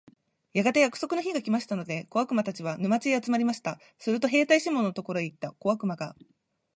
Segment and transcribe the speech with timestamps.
[0.53, 3.79] やがて約束の日が来ましたので、小悪魔たちは、沼地へ集まりました。
[3.99, 6.15] すると兵隊シモンのところへ行った小悪魔が、